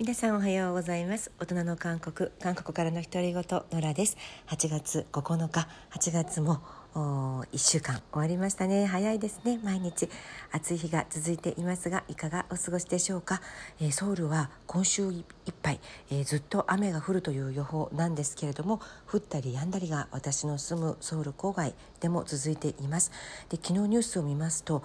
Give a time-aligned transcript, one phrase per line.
[0.00, 1.30] 皆さんおはようございます。
[1.38, 4.16] 大人の韓国韓国からの独り言野良です。
[4.46, 6.62] 8月9日8月も
[6.94, 8.86] 1週間終わりましたね。
[8.86, 9.60] 早いですね。
[9.62, 10.08] 毎日。
[10.52, 13.42] 暑い日が続いていますがいかがお過ごしでしょうか、
[13.78, 15.24] えー、ソウルは今週いっ
[15.62, 23.12] ぱい、えー、ずっと雨が降るという予報なんですけれども降ったり止んだりが私の住むソウル郊外でも続いています。
[23.50, 24.82] で昨日ニュースを見ますと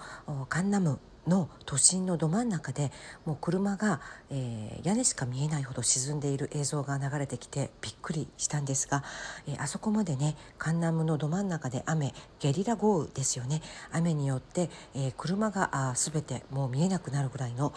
[0.50, 2.92] カンナムの都心のど真ん中で
[3.24, 4.00] もう車が、
[4.30, 9.02] えー、屋根しか見えないほど沈んでいる映像が流れてきてびっくりしたんですが、
[9.46, 13.62] えー、あそこまでねカンナムのど真ん中で雨ゲリラ豪雨ですよね。
[13.92, 17.72] 雨によって、えー、車があ全てもう見えなくなるぐらいの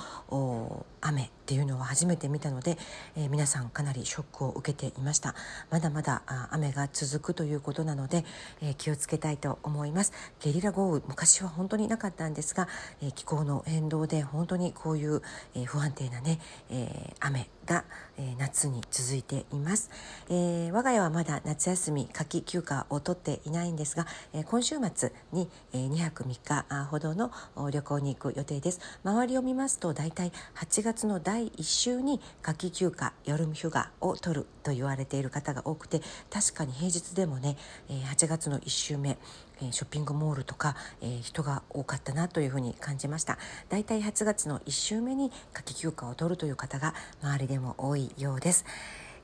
[1.02, 2.78] 雨っていうのは初めて見たので、
[3.16, 5.36] えー、皆さんかなりショックを受けていました。
[5.70, 8.26] まだまだ雨が続くということなので、
[8.62, 10.14] えー、気をつけたいと思います。
[10.42, 12.68] ゲリラ豪雨昔は本当になかったんですが、
[13.02, 15.22] えー、気候の変動で本当にこういう、
[15.56, 16.40] え不安定なね、
[16.70, 17.86] え雨が、
[18.18, 19.92] え夏に続いています、
[20.30, 27.32] え我が家はまだ夏休み夏季休暇を取っていないんですが、え今週末に、え2泊3日ほどの
[27.72, 28.82] 旅行に行く予定です。
[29.04, 37.58] 周りを見ますと大体8月の第1週に夏季休暇夜ヒュガを取ると言われている方が多くて確かに平日でもね
[37.90, 39.18] え8月の1週目
[39.72, 43.38] ショッピングモールとかえ人が多かったなというふうに感じました
[43.70, 48.66] だいたい8月の1週目に夏季休暇を取るという方が周りでも多いようです。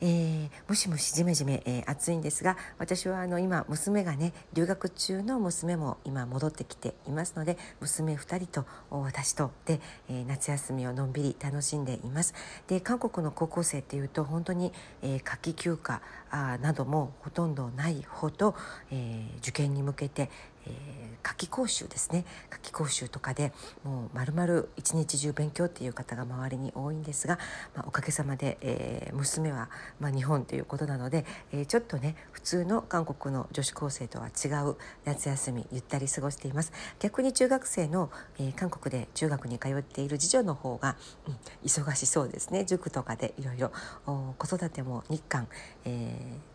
[0.02, 9.80] えー、ムシムシジメジメ、えー、暑いんですが私はあの今娘がね留学中の娘も今戻ってきていますので娘2人と私とで、
[10.10, 12.34] えー、夏休みをのんびり楽しんでいます。
[12.68, 14.72] で韓国の高校生っていうと本当に、
[15.02, 18.56] えー、夏季休暇あなどもほとんどないほど、
[18.92, 20.30] えー、受験に向けて、
[20.68, 22.26] えー、夏季講習ですね。
[22.50, 27.40] 夏季講習とかでもうまるまる一日中勉強っていう方が周りに多いんですが、
[27.76, 36.72] まあ、おかげさまで、えー、娘は、まあ、日本ということなので、えー、ちょっとね普通の韓国の女子高生とは違う夏休みゆったり過ごしています。
[37.00, 40.96] 逆に中学生の、えー、韓国で中学に通っている次女の方が、
[41.28, 42.66] うん、忙しそうですね。
[42.66, 43.72] 塾とかでいろいろ
[44.38, 45.48] 子育ても日韓、
[45.86, 45.90] え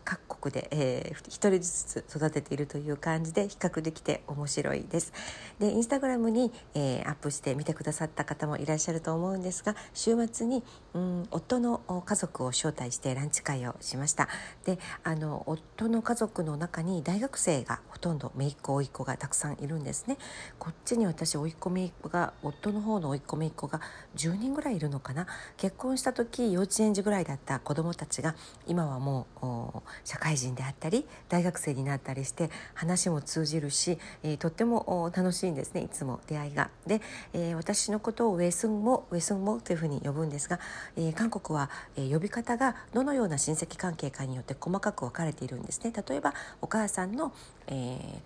[0.03, 1.69] 各国で、えー、1人ず
[2.03, 5.13] つ育てているという感じで比較できて面白いです。
[5.59, 10.63] でインスタグラムに、えー、アップして見てくださった方もいらっしゃると思うんですが週末に、
[10.93, 14.27] うん、夫の家族を招待してランチ会をしました。
[14.65, 20.17] であの夫の家族の中に大学生がほとんど姪っ子甥っ子がたくさんいるんですね。
[20.59, 23.81] こっちに私甥っ子姪っ子が夫の方の甥っ子姪っ子が
[24.15, 25.27] 10人ぐらいいるのかな。
[25.57, 28.35] 結婚した時幼稚園児ぐらいだった子供たちが
[28.67, 36.69] 今はもう社会人であったり大学生になったりして話も通じるし、えー、とっても楽しいんですねいつも出会いが。
[36.85, 37.01] で、
[37.33, 40.59] えー、私のことをウェスンモウェスンモというふうに呼ぶんですが、
[40.95, 45.93] えー、韓国は、え呼び方がどのような親戚関係かによって細かく分かれているんですね。
[46.07, 47.33] 例えばお母さんの、
[47.67, 48.21] え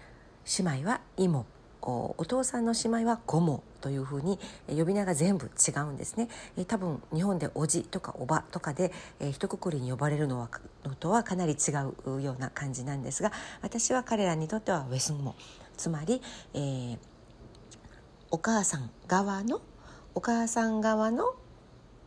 [0.59, 1.54] 姉妹は妹
[1.85, 10.49] お父さんの姉妹はゴモというふうに呼び名が全部違うんですね、え多分日本でおじとかおばとかで、えー、一括りに呼ばれるのは
[10.83, 11.71] のとはかなり違
[12.09, 13.31] うような感じなんですが
[13.61, 15.35] 私は彼らにとってはウェスンモ
[15.77, 16.21] つまり、
[16.53, 16.97] えー、
[18.31, 19.61] お母さん側の
[20.15, 21.35] お母さん側の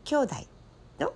[0.05, 0.35] 兄弟
[0.99, 1.13] の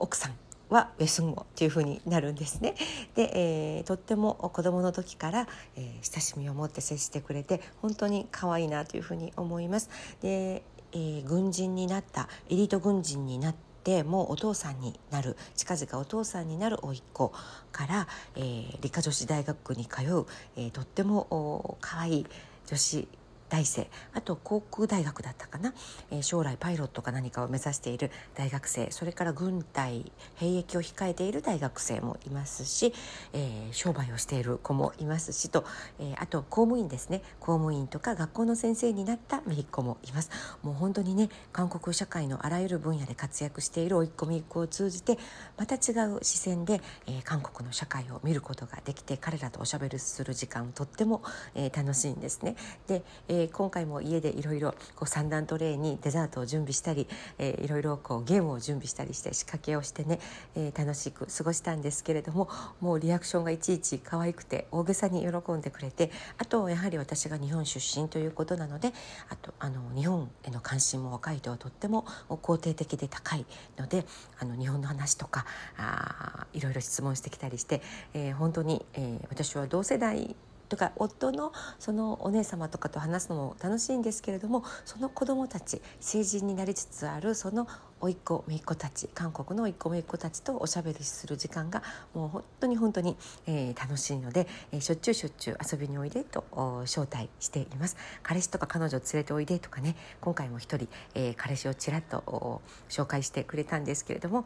[0.00, 0.47] 奥さん。
[0.68, 2.74] はウェスン語というふうになるんですね。
[3.14, 9.90] で、えー、とっても子供の時から、えー、親しみを持って接してくれて本当に可愛いなというふうに思います。
[10.20, 10.62] で、
[10.92, 17.32] えー、軍人になったエリート軍人になってもうお父さんになる近々お父さんになる甥っ子
[17.72, 22.26] から、えー、理科女子大学に通う、えー、とっても可愛い
[22.66, 23.08] 女子
[23.48, 23.88] 大生。
[24.14, 25.74] あと航空大学だったかな、
[26.10, 28.90] えー、将来パイロットか何かを目指している大学生。
[28.90, 32.92] それから軍隊兵役を控えている大学生もいますし、
[33.32, 35.64] えー、商売をしている子もいますしと、
[35.98, 37.22] えー、あと公務員ですね。
[37.40, 40.30] 公務員とか学校の先生になっためいっ子もいます。
[40.62, 45.18] もう本当にね韓国社会のあらゆる分野で活躍している甥っ子めいっ子を通じて
[45.56, 51.22] また違う視線で、え韓国の社会を見ることができて彼らとおしゃべりする時間とっても、
[51.54, 52.56] え楽しいんですね。
[52.86, 54.74] で、ええー、今回も家でいろいろ
[55.04, 57.06] 三段トレーにデザートを準備したり、
[57.38, 60.18] いろいろこうゲームを準備したりして仕掛けをしてね、
[60.56, 62.48] えー、楽しく過ごしたんですけれども
[62.80, 68.92] もうリアクションがいちいち可愛くて大げさに喜んでくれてあとやはり私が日本出身ということなので
[69.28, 73.46] あとあの日本への関心も若い人はとっても肯定的で高い
[73.76, 74.04] ので
[74.40, 75.46] あの日本の話とか
[75.76, 77.82] あいろいろ質問してきたりして、
[78.14, 80.34] えー、本当に、えー、私は同世代
[80.68, 87.66] とか夫のそのお姉様とかと話すのも楽しいんですけれどもその子どもたち成人になりつつあるその
[88.00, 91.82] 甥っ子姪っ子たち韓国の甥っ子姪っ子たちとおしゃべりする時間が
[92.14, 93.16] もう本当に本当に、
[93.46, 96.44] えー、楽しいので、えー、しょっちゅうしょっちゅう遊びにおいでと
[96.84, 97.96] 招待しています。
[98.22, 104.44] 彼氏とか彼女を連れておいでとかね今回も一人、えー、彼氏をちらっと紹介してくれたんですけれども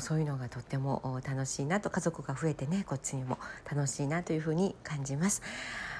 [0.00, 3.38] そういうのがとっても楽しいなと家族が増えてねこっちにも
[3.70, 5.42] 楽しいなというふうに感じます。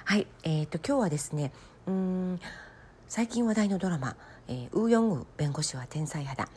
[0.05, 1.53] はい、えーと、今日はですね
[1.87, 2.41] うん
[3.09, 4.17] 最近話題のドラマ
[4.47, 6.49] 「えー、ウーヨンウ弁護士は天才派だ」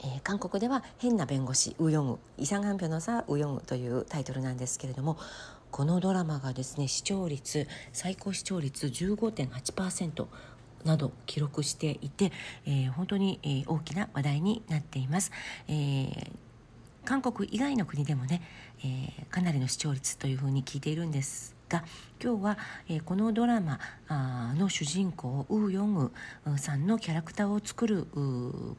[0.00, 5.16] えー、韓国では変な弁護士ウヨンウイサンガンピョのさウヨンウというタイトルなんですけれども
[5.70, 10.26] このドラマがですね視聴率最高視聴率15.8%
[10.84, 12.32] など記録していて、
[12.66, 15.32] えー、本当に、えー、大きな話題になっています。
[15.68, 16.30] えー
[17.06, 18.42] 韓国以外の国でもね、
[18.80, 21.84] えー、かなりの視聴率というふうに聞いているんですが
[22.20, 22.58] 今日は、
[22.88, 23.78] えー、このドラマ
[24.58, 26.10] の主人公ウ・ヨン
[26.46, 28.08] ウさんのキャラクターを作る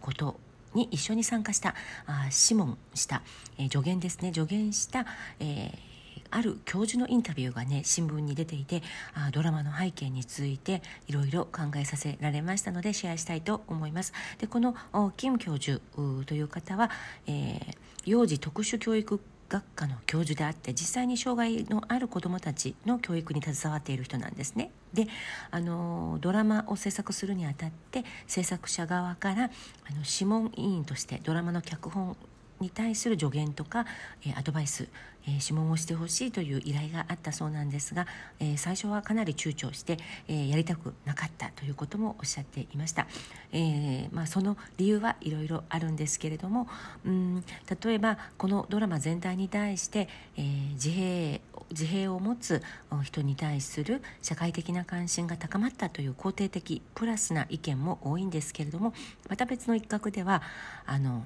[0.01, 0.39] こと
[0.73, 1.75] に一緒に参加した
[2.05, 3.21] あシモンした、
[3.57, 4.31] えー、助言ですね。
[4.33, 5.05] 助言した、
[5.39, 5.87] えー
[6.29, 8.81] ある教授のインタビューがね新聞に出ていて
[9.13, 14.13] あドラマの背景についていろいろ考えさせられましたのでシェアしたいと思います。
[14.39, 14.75] でこの
[15.15, 15.81] キム教授
[16.25, 16.89] という方は、
[17.27, 24.71] えー、幼児特殊教育学科の教授であって実際に障害のある子どもたちの教育に携わっている人なんですね。
[24.93, 25.07] で
[25.51, 32.17] あのドラマを制作するにあたって制作者側からあの諮問委員としてドラマの脚本
[32.59, 33.85] に対する助言とか、
[34.25, 34.87] えー、アドバイス、
[35.27, 38.07] えー、諮問をしてほしいという依頼があったそうなんですが、
[38.39, 43.07] えー、最初はかなり躊躇して、えー、やりたくなかったということもおっしゃっていました、
[43.51, 46.67] えーまあ、その理由はいろいろあるんですけれども
[47.05, 47.43] うん
[47.83, 50.07] 例えばこのドラマ全体に対して、
[50.37, 52.61] えー、自閉自閉を持つ
[53.03, 58.93] 人に対する社会的な関心が高まったという肯定的プラスな意見も多いんですけれども
[59.29, 60.41] また別の一角では
[60.85, 61.25] あの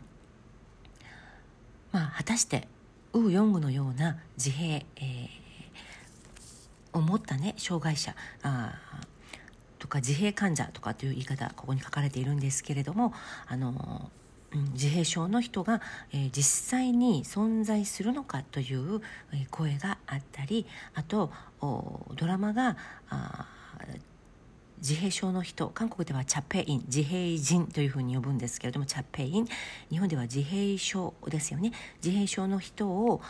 [1.91, 2.67] まあ、果たして
[3.13, 8.79] ウー・ヨングのような自閉、えー、を持ったね障害者あ
[9.79, 13.13] とか自閉患者とかという言い方ここに書かれているんですけれども
[13.47, 14.09] あの、
[14.53, 15.81] うん、自閉症の人が、
[16.13, 19.01] えー、実際に存在するのかという、
[19.49, 21.31] 声があったりあと
[22.15, 22.77] ドラマが
[23.09, 23.47] あ
[24.81, 29.47] 自閉症の人韓国ではチャペイン自閉人というふうに呼ぶんですけれどもチャペイン
[29.89, 31.71] 日本では自閉症ですよね。
[32.03, 33.21] 自閉症の人を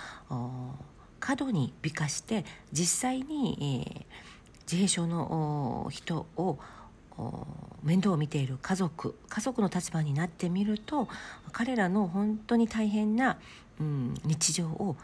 [1.20, 4.06] 過度に美化して実際に、えー、
[4.62, 6.58] 自閉症の人を
[7.84, 11.08] 面倒を見ている家族家族の立場になってみると
[11.52, 13.38] 彼らの本当に大変な、
[13.80, 14.96] うん、日常を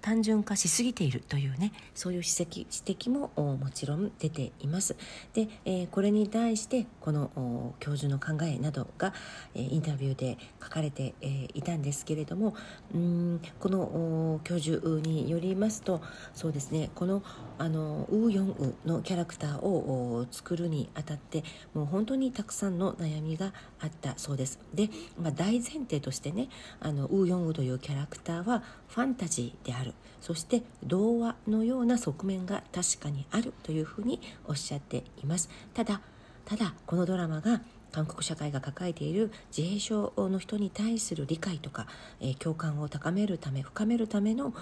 [0.00, 4.96] 単純化しすぎているというねそういう指摘指摘ももちろん出ています。
[5.34, 9.12] で、えー、これに対してこの教授の考えなどが、
[9.54, 12.54] えー、インタビューで書かれて、えー、いたんですけれども
[12.94, 16.00] うんこの教授によりますと
[16.34, 17.22] そうですねこの
[17.58, 21.42] あのウーヨンウのキャラクターを作るにあたって
[21.74, 24.58] もう本当にたくさんの悩みがあったそうです。
[24.74, 24.90] で、
[25.20, 26.48] まあ、大前提としてね
[26.80, 29.87] あのウーヨンウというキャラクターはファンタジーである。
[30.20, 36.00] そして童話のような側面が確かにあるというふうにおっしゃっていますただ
[36.44, 37.60] ただこのドラマが
[37.92, 41.86] 韓国社会が抱えている自閉症の人に対する理解とか、
[42.20, 44.52] えー、共感を高めるため深めるための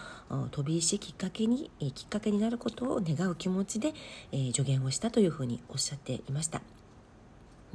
[0.52, 3.94] 飛び石きっかけに、えー、きっかけになることを願う気持ちで、
[4.32, 6.75] えー、助言をしたというふうにおっしゃっていました。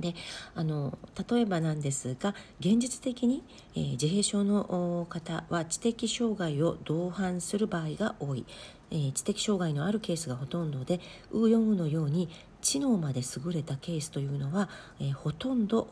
[0.02, 0.16] で
[0.56, 0.98] あの
[1.30, 3.44] 例えばなんですが現実的に、
[3.76, 8.46] えー、自閉症の方は知的障害を同伴する場合が多い、
[8.92, 11.00] えー、知的障害のあるケースがほとんどで
[11.32, 12.30] ウーヨンウのように
[12.62, 15.88] 知能まで優れたケースというのは、えー、ほとんど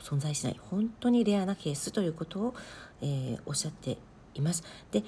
[0.00, 2.54] 存在しない本当にレアなケースということを、
[3.02, 3.98] え、おっしゃって
[4.34, 4.64] います。
[4.92, 5.02] で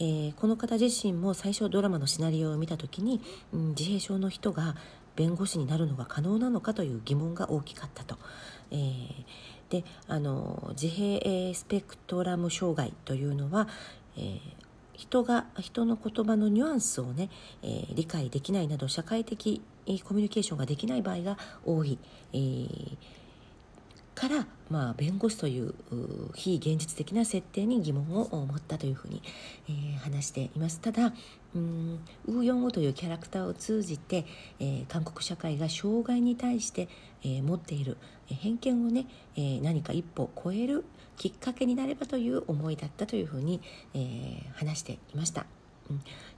[0.00, 3.20] えー、この方自身も最初ドラマのシナリオを見た時に、
[3.52, 4.76] うん、自閉症の人が
[5.18, 8.16] 弁護士になるのが可能なのかという疑問が大きかったと。
[8.70, 9.24] えー、
[9.68, 13.66] であの自閉スペクトラム障害というのは、
[14.16, 14.40] えー、
[14.92, 17.30] 人が人の言葉のニュアンスをね、
[17.64, 19.60] えー、理解できないなど社会的
[20.04, 21.98] コミュニケーションができない場合が多い、
[22.32, 22.96] えー、
[24.18, 25.72] から、まあ、弁護士という
[26.34, 29.22] 非現実的な設定に疑問を持ったというふうに、
[29.68, 31.12] えー、話していますただ
[31.54, 34.26] うんウーヨンウというキャラクターを通じて、
[34.58, 36.88] えー、韓国社会が障害に対して、
[37.22, 37.96] えー、持っている
[38.26, 39.06] 偏見をね、
[39.36, 40.84] えー、何か一歩超える
[41.16, 43.60] きっかけになればという思いだったというふうに、
[43.94, 45.46] えー、話していました。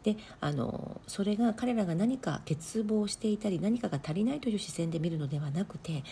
[0.04, 6.04] であのそれが彼らが何か欠乏していたり何かが足りないという視線で見るのではなくて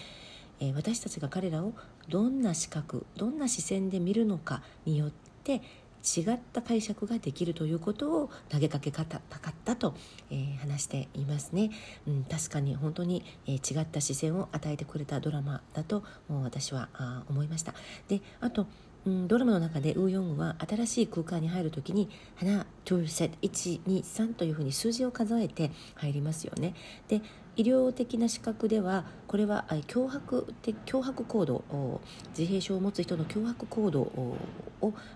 [0.60, 1.72] え、私たちが彼らを
[2.08, 5.10] どんな視覚どんな視線で見るのかによっ
[5.44, 5.62] て
[6.04, 9.94] 違った解釈ができるということを投げかけたかったと、
[10.30, 11.70] えー、話していますね、
[12.06, 17.74] うん、確かに本当に、えー、違った視線を与えてくれたドラマだと私はあ思いました
[18.06, 18.66] であと
[19.06, 26.74] うん、ドラマの中でウーヨングは新しい空間に入る時に「花トゥーセット123」というふうに数字を数えて入りますよね。
[27.06, 27.22] で
[27.58, 30.54] 医療的な資格ではこれは脅迫
[30.86, 32.00] 脅迫行動
[32.30, 34.36] 自閉症を持つ人の脅迫行動を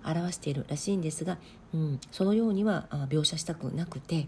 [0.05, 1.39] 表しているらしいんですが、
[1.73, 4.27] うん、そのようには描写したくなくて。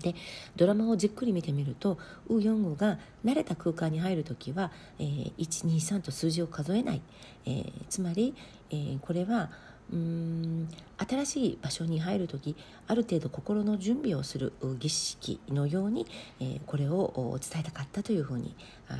[0.00, 0.14] で
[0.56, 1.98] ドラマをじっくり見てみると
[2.30, 7.02] ウ・ヨングが慣れた空間に入る時は、えー、123と数字を数えない、
[7.44, 8.34] えー、つまり、
[8.70, 9.50] えー、これは
[9.92, 10.68] うん
[10.98, 12.56] 新しい場所に入る時
[12.86, 16.06] ある程度心の準備をする儀式のように、
[16.40, 18.54] えー、これを伝えたかったというふうに、
[18.90, 18.92] え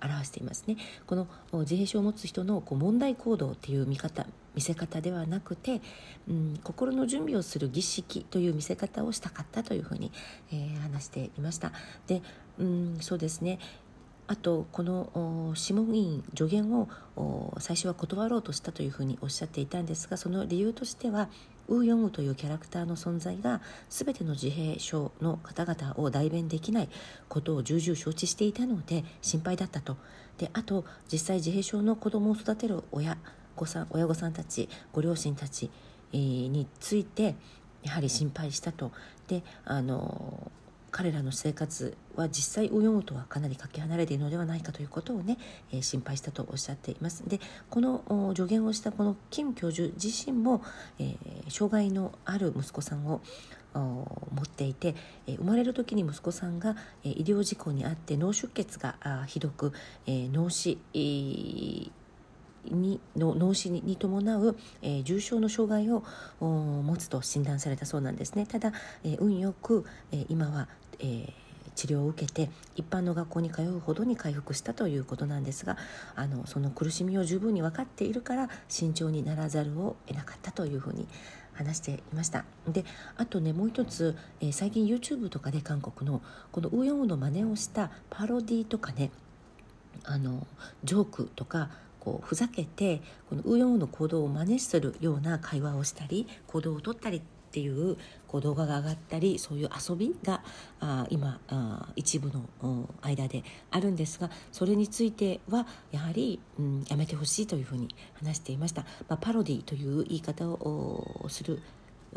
[0.00, 0.76] ー、表していますね。
[1.06, 1.26] この
[1.60, 5.80] 自閉症を持つ人のこう問題行動っていう見方見せ方ではなくて、
[6.28, 10.12] うん、心の準備をする儀式という見せ方をしたかったというふうに、
[10.52, 11.72] えー、話していました。
[12.06, 12.22] で、
[12.58, 13.58] うん、そうですね
[14.26, 16.88] あとこの諮問委員助言を
[17.58, 21.28] 最初は断ろうとしたというふうにおっしゃっていたんですがその理由としては
[21.68, 26.88] ウヨンウというキャラクターの存在が全ての自閉症の方々を代弁できない
[27.28, 29.96] ことを重々承知していたので心配だったと。
[30.38, 33.16] であと実際自閉症の子供を育てる親
[33.56, 35.70] 御さん親御さんたちご両親たち、
[36.12, 37.34] について
[37.82, 38.92] やはり心配したと。
[39.28, 40.50] であの
[40.96, 45.38] 彼らの生活は実際ウヨンウとはかなりかけ離れているのではないかということをね、
[45.72, 47.28] えー、心配したとおっしゃっています。
[47.28, 50.62] でこの助言をしたこのキム教授自身も、
[51.00, 53.20] えー、障害のある息子さんを
[53.74, 54.94] 持っていて、
[55.26, 59.72] え、生まれる時に息子さんが、え医療事故にあって脳出血がひどく、
[60.06, 60.78] え脳死、
[62.70, 66.02] にの脳死に伴う、え、重症の障害を
[66.40, 68.46] 持つと診断されたそうなんですね。
[68.46, 68.72] ただ、
[69.04, 70.68] え、運よく、え、今は、
[71.00, 71.32] えー、
[71.74, 75.76] 治療を受けて一般の学校に通うほどに回復したということなんですが
[76.14, 81.06] あのその苦しみを十分に分かっているから慎重にならざるを得なかったというふうに
[81.54, 82.44] 話していました。
[82.68, 82.84] で
[83.16, 86.22] あとねもう一つ、えー、最近 YouTube とかで韓国の
[86.52, 89.10] このウーヨンウの真似をしたパロディとかね
[90.04, 90.46] あの
[90.82, 91.70] ジョークとか
[92.00, 97.22] こうふざけてこのウーヨンウの行動を真似するような会話をしたり行動をとったり
[97.54, 97.96] っていう
[98.26, 100.42] こう動画が上がったりそういう遊びが
[100.80, 111.62] あ今あ一部の間であるんですがそれについてはやはり、うん、やめてほしいというふうに話していました、まあ、パロディという言い方をする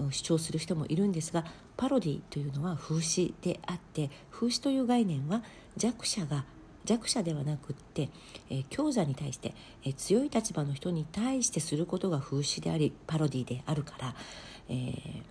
[0.10, 5.44] 主張する人もいるんですがパロディというのは風刺であって風刺という概念は
[5.75, 6.46] 弱者が
[6.84, 8.10] 弱者ではなくって、
[8.50, 9.53] えー、強者に対して、
[9.84, 14.15] えー、強い立場の人に対してすることが風刺でありパロディであるから、
[14.69, 15.24] えー、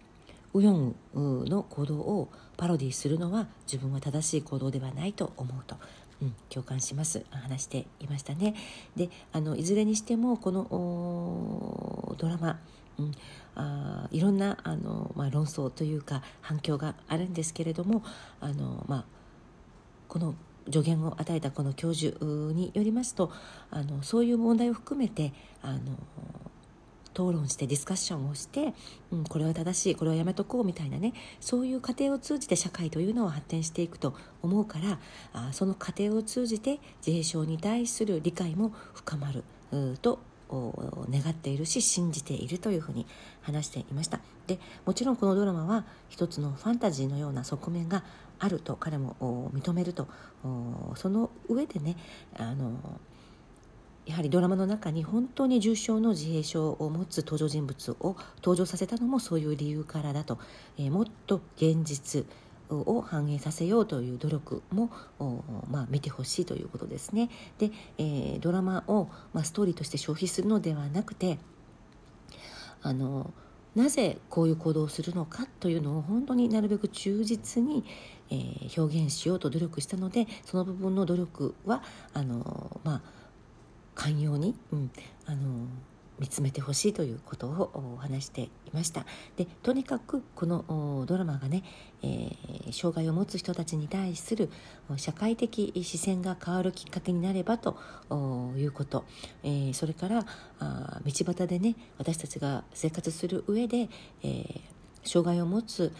[0.55, 5.77] ウヨンの行動をパロディするのは自分は正しい行動ではないと思うと。
[6.23, 8.55] うん、共感します話していましたね
[8.97, 12.59] であのいずれにしてもこのドラマ、
[12.99, 13.13] うん、
[13.55, 18.03] あいろんなあの、まあ、論争というか反響があるんですけれども
[18.41, 19.05] あの、まあ、
[20.09, 20.35] この
[20.73, 23.31] 助言を与えたこの教授によりますと
[23.71, 25.81] あのそういう問題を含めてあの
[27.17, 28.75] 討論してディスカッションをして、
[29.11, 34.99] うん、これは正しいこれはやめとこうみたいなねそういう過程を通じて社会というのは発展していくと思うから
[35.33, 39.45] あその過程を通じて自閉症に対する理解も深まる
[40.03, 40.21] と
[40.51, 43.07] 願っているし信じているというふうに
[43.43, 44.21] 話していました。
[44.47, 48.05] でもちろんこのドラマは一つのファンタジーのような側面が
[48.39, 50.07] あると彼も認めると
[50.95, 51.97] その上でね
[52.37, 52.79] あの
[54.07, 60.39] やはりドラマの中に本当に重症の自閉症を持つ登場人物を登場させたのもそういう理由からだと、
[60.79, 62.25] えー、もっと現実
[62.71, 64.91] を反映させようという努力も、
[65.71, 67.31] まあ、見てほしいということですね。
[67.59, 71.39] で、えー、ドラマを、まあ、ストーリーとして消費するのではなくて
[72.83, 73.33] あの
[73.75, 77.85] なぜこういう行動をするのかというのを本当になるべく忠実に、
[78.31, 81.83] えー、表現しようと努力したのでその部分の努力は
[82.15, 83.03] あの、まあ、
[83.97, 84.91] 寛容に、うん、
[85.27, 85.67] あの
[86.19, 89.05] 見つめてほしいということを話していました。
[89.37, 91.63] でとにかくこのドラマがね、
[92.03, 94.51] えー、障害を持つ人たちに対する
[94.97, 97.77] 社会的視線が変わるきっかけになればと
[98.57, 99.05] いうこと、
[99.43, 100.25] えー、それから
[100.59, 103.89] あ道端でね私たちが生活する上で、
[104.23, 104.61] えー、
[105.05, 105.93] 障害を持つ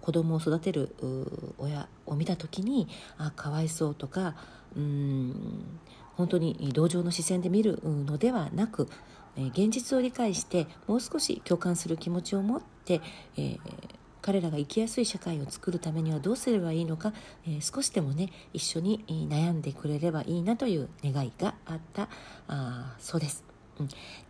[0.00, 0.94] 子供を育てる
[1.58, 2.86] 親を見た時に
[3.18, 4.36] あかわいそうとか
[4.76, 5.78] うん
[6.16, 8.88] 本当に同情の視線で見るのではなく、
[9.36, 13.00] 現実を理解してもう少し共感する気持ちを持って、
[13.36, 13.60] えー
[14.24, 17.12] 彼らが生きやすい社会を作るためにはどうすればいいのか、
[17.46, 22.08] えー、少しでもね一緒に悩んでくれればいいなという願いがあった
[22.48, 23.44] あそうです。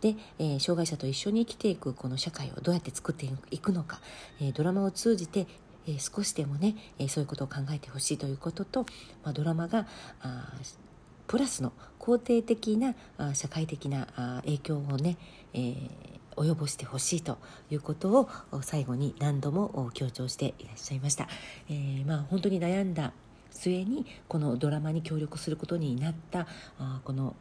[0.01, 4.01] で、えー、障害者と一緒に生きていくこの社会をどうやって作っていくのか、
[4.41, 5.47] え、ドラマを通じて、
[5.87, 8.87] え、少しでもね、えそういうことを考えてほしいということと、
[9.23, 9.85] まあ、ドラマが
[10.19, 10.51] あ
[11.27, 15.17] プラスの肯定的なあ社会的なあ影響をね、
[15.53, 15.75] えー、
[16.35, 17.37] 及ぼしてほしいと
[17.71, 18.29] いうことを
[18.61, 21.27] 最後に何度も強調していらっしゃいました。
[21.69, 23.13] えー、まあ、本当に悩んだ
[23.51, 26.45] 末にこのドラマに協力することになった
[26.77, 27.35] あこの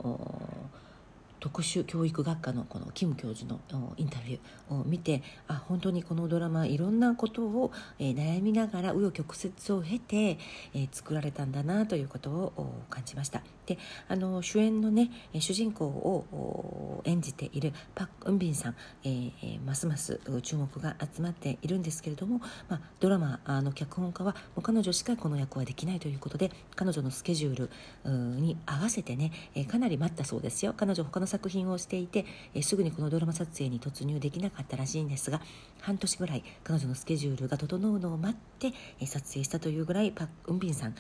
[1.45, 3.61] 特殊教育学科のこのキム教授の
[3.99, 10.39] インタビューを見てあ本当にこのドラマいろんなことを、え、悩みながら紆余曲折を経て、
[10.75, 27.69] え、作られたんだなということを感じましたであの主演のね主人公を演じているパク・ウンビンさん、えー、ますます注目が集まっているんですけれども、まあ、ドラマの脚本家はもう彼女しかこの役はできないということで彼女のスケジュー
[28.05, 29.33] ルに合わせてね、
[29.69, 32.25] かなり待ったそうですよ彼女他の作品をしていて、
[32.55, 35.41] えすぐにこのドラマ撮影に突入できなかったらしいんですが
[35.81, 40.95] 半年ぐらい彼女のスケジュールが整うのを待って、え撮影したというぐらいパク・ウンビンさん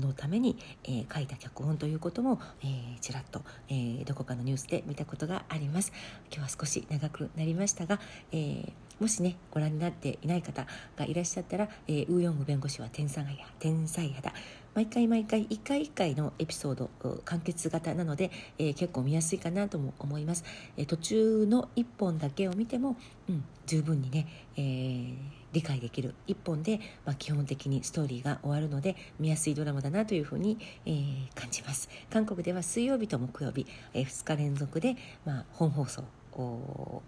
[0.00, 5.92] のために、え書いた脚本ということも、え、ちらっと、え、どこかのニュースで見たことがあります。
[6.32, 8.00] 今日は少し長くなりましたが、
[8.32, 10.66] えー、もしねご覧になっていない方
[10.96, 14.34] がいらっしゃったら、えー、ウーヨング弁護士は天才派天才派だ。
[14.76, 16.90] 毎回毎回一回一回のエピソード
[17.24, 20.44] 完結型なので、えー、結構見やすいかなとも思います、
[20.76, 25.16] えー、途中の1本だけを見ても、うん、十分にね、えー、
[25.54, 26.14] 理解できる。
[26.28, 31.88] 1本で、まあ、基本的にストーリーが終わるので見やすいドラマだなというふうに、えー、感じます。
[32.10, 36.04] 韓国では水曜日と木曜日、えー、2日連続で、まあ、本放送
[36.36, 37.02] を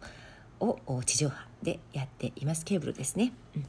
[1.05, 2.65] 地上波でやっています。
[2.65, 3.67] ケーブルですね、うん、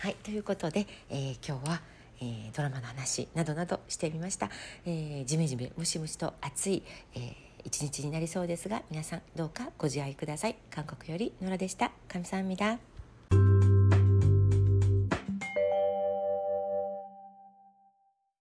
[0.00, 1.80] はいということで、えー、今日は
[2.20, 4.50] 「えー、ドラマの話などなどしてみました、
[4.86, 6.82] えー、ジメジメムシムシと暑い、
[7.14, 10.56] えー、一日になりそうですが皆さんどうかご自愛ください。
[10.70, 11.90] 韓国より野良でした。
[12.08, 12.95] 神さんみだ。